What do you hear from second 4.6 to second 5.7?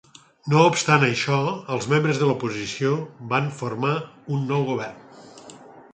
govern.